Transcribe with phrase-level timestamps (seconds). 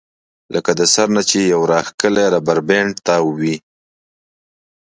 [0.53, 3.55] لکه د سر نه چې يو راښکلی ربر بېنډ تاو وي